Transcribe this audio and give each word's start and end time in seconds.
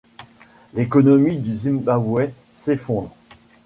L'économie 0.73 1.37
du 1.37 1.55
Zimbabwe 1.55 2.31
s'effondre. 2.51 3.13